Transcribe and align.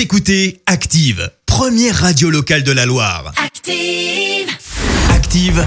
Vous 0.00 0.04
écoutez 0.04 0.62
Active, 0.64 1.30
première 1.44 1.94
radio 1.94 2.30
locale 2.30 2.62
de 2.62 2.72
la 2.72 2.86
Loire. 2.86 3.34
Active. 3.36 4.48
Active, 5.10 5.62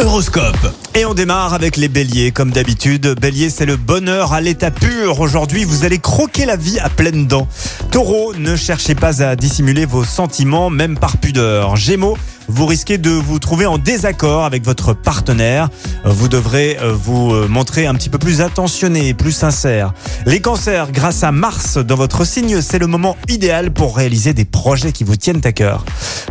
Horoscope. 0.00 0.74
Et 0.94 1.06
on 1.06 1.14
démarre 1.14 1.54
avec 1.54 1.78
les 1.78 1.88
béliers, 1.88 2.30
comme 2.30 2.50
d'habitude. 2.50 3.14
Bélier, 3.18 3.48
c'est 3.48 3.64
le 3.64 3.76
bonheur 3.76 4.34
à 4.34 4.42
l'état 4.42 4.70
pur. 4.70 5.20
Aujourd'hui, 5.20 5.64
vous 5.64 5.86
allez 5.86 5.98
croquer 6.00 6.44
la 6.44 6.56
vie 6.56 6.78
à 6.78 6.90
pleines 6.90 7.26
dents. 7.26 7.48
Taureau, 7.90 8.34
ne 8.34 8.56
cherchez 8.56 8.94
pas 8.94 9.22
à 9.22 9.36
dissimuler 9.36 9.86
vos 9.86 10.04
sentiments, 10.04 10.68
même 10.68 10.98
par 10.98 11.16
pudeur. 11.16 11.76
Gémeaux, 11.76 12.18
vous 12.48 12.66
risquez 12.66 12.98
de 12.98 13.10
vous 13.10 13.38
trouver 13.38 13.66
en 13.66 13.78
désaccord 13.78 14.44
avec 14.44 14.64
votre 14.64 14.94
partenaire. 14.94 15.68
Vous 16.04 16.28
devrez 16.28 16.78
euh, 16.80 16.92
vous 16.92 17.32
euh, 17.32 17.48
montrer 17.48 17.86
un 17.86 17.94
petit 17.94 18.08
peu 18.08 18.18
plus 18.18 18.40
attentionné 18.40 19.14
plus 19.14 19.32
sincère. 19.32 19.92
Les 20.26 20.40
cancers, 20.40 20.90
grâce 20.92 21.22
à 21.22 21.32
Mars 21.32 21.78
dans 21.78 21.96
votre 21.96 22.24
signe, 22.24 22.60
c'est 22.60 22.78
le 22.78 22.86
moment 22.86 23.16
idéal 23.28 23.72
pour 23.72 23.96
réaliser 23.96 24.32
des 24.32 24.44
projets 24.44 24.92
qui 24.92 25.04
vous 25.04 25.16
tiennent 25.16 25.40
à 25.44 25.52
cœur. 25.52 25.84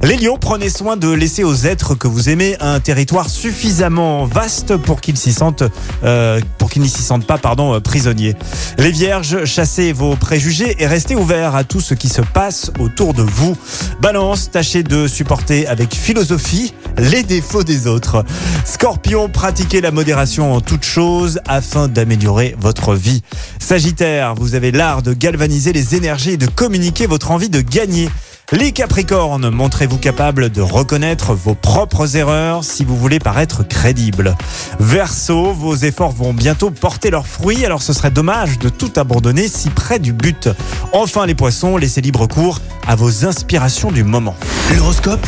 Les 0.03 0.17
lions, 0.17 0.37
prenez 0.39 0.69
soin 0.69 0.97
de 0.97 1.09
laisser 1.09 1.43
aux 1.43 1.55
êtres 1.55 1.95
que 1.95 2.07
vous 2.07 2.29
aimez 2.29 2.55
un 2.59 2.79
territoire 2.79 3.29
suffisamment 3.29 4.25
vaste 4.25 4.77
pour 4.77 5.01
qu'ils 5.01 5.17
s'y 5.17 5.33
sentent, 5.33 5.63
euh, 6.03 6.39
pour 6.57 6.69
qu'ils 6.69 6.81
n'y 6.81 6.89
s'y 6.89 7.01
sentent 7.01 7.25
pas, 7.25 7.37
pardon, 7.37 7.73
euh, 7.73 7.79
prisonniers. 7.79 8.35
Les 8.77 8.91
vierges, 8.91 9.45
chassez 9.45 9.93
vos 9.93 10.15
préjugés 10.15 10.75
et 10.79 10.87
restez 10.87 11.15
ouverts 11.15 11.55
à 11.55 11.63
tout 11.63 11.81
ce 11.81 11.93
qui 11.93 12.09
se 12.09 12.21
passe 12.21 12.71
autour 12.79 13.13
de 13.13 13.23
vous. 13.23 13.57
Balance, 14.01 14.51
tâchez 14.51 14.83
de 14.83 15.07
supporter 15.07 15.67
avec 15.67 15.95
philosophie 16.07 16.73
les 16.97 17.21
défauts 17.21 17.65
des 17.65 17.85
autres. 17.85 18.23
Scorpion, 18.63 19.27
pratiquez 19.27 19.81
la 19.81 19.91
modération 19.91 20.53
en 20.53 20.61
toutes 20.61 20.85
choses 20.85 21.41
afin 21.45 21.89
d'améliorer 21.89 22.55
votre 22.61 22.95
vie. 22.95 23.23
Sagittaire, 23.59 24.33
vous 24.33 24.55
avez 24.55 24.71
l'art 24.71 25.01
de 25.01 25.11
galvaniser 25.11 25.73
les 25.73 25.95
énergies 25.95 26.31
et 26.31 26.37
de 26.37 26.47
communiquer 26.47 27.07
votre 27.07 27.31
envie 27.31 27.49
de 27.49 27.59
gagner. 27.59 28.07
Les 28.53 28.71
Capricornes, 28.71 29.49
montrez-vous 29.49 29.97
capable 29.97 30.49
de 30.49 30.61
reconnaître 30.61 31.33
vos 31.33 31.55
propres 31.55 32.15
erreurs 32.15 32.63
si 32.63 32.85
vous 32.85 32.95
voulez 32.95 33.19
paraître 33.19 33.67
crédible. 33.67 34.37
Verseau, 34.79 35.51
vos 35.51 35.75
efforts 35.75 36.13
vont 36.13 36.33
bientôt 36.33 36.71
porter 36.71 37.09
leurs 37.09 37.27
fruits, 37.27 37.65
alors 37.65 37.81
ce 37.81 37.91
serait 37.91 38.11
dommage 38.11 38.59
de 38.59 38.69
tout 38.69 38.93
abandonner 38.95 39.49
si 39.49 39.69
près 39.69 39.99
du 39.99 40.13
but. 40.13 40.47
Enfin 40.93 41.25
les 41.25 41.35
poissons, 41.35 41.75
laissez 41.75 41.99
libre 41.99 42.27
cours 42.27 42.61
à 42.87 42.95
vos 42.95 43.25
inspirations 43.25 43.91
du 43.91 44.05
moment. 44.05 44.37
L'horoscope 44.73 45.27